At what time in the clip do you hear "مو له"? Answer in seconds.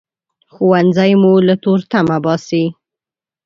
1.21-1.55